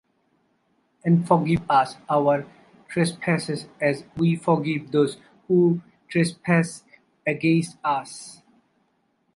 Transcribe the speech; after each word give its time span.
and 1.05 1.27
forgive 1.27 1.61
us 1.69 1.97
our 2.09 2.47
trespasses 2.87 3.67
as 3.79 4.03
we 4.17 4.35
forgive 4.35 4.91
those 4.91 5.17
who 5.47 5.79
trespass 6.09 6.81
against 7.27 7.77
us; 7.83 8.41